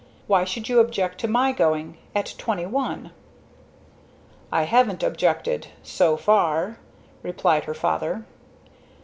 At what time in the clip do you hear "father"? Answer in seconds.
7.75-8.25